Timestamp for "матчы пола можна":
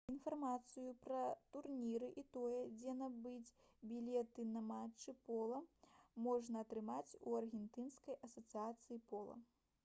4.71-6.65